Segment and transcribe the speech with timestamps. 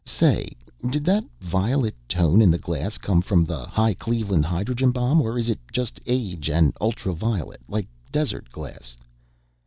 [0.03, 0.57] "Say,
[0.89, 5.37] did that violet tone in the glass come from the high Cleveland hydrogen bomb or
[5.37, 8.97] is it just age and ultraviolet, like desert glass?"